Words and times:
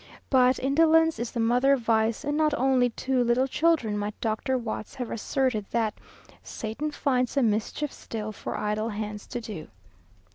But 0.31 0.57
indolence 0.57 1.19
is 1.19 1.29
the 1.29 1.39
mother 1.39 1.73
of 1.73 1.81
vice, 1.81 2.23
and 2.23 2.35
not 2.35 2.55
only 2.55 2.89
to 2.89 3.23
little 3.23 3.45
children 3.45 3.95
might 3.99 4.19
Doctor 4.19 4.57
Watts 4.57 4.95
have 4.95 5.11
asserted 5.11 5.67
that 5.69 5.93
"Satan 6.41 6.89
finds 6.89 7.33
some 7.33 7.51
mischief 7.51 7.93
still, 7.93 8.31
For 8.31 8.57
idle 8.57 8.89
hands 8.89 9.27
to 9.27 9.39
do." 9.39 9.67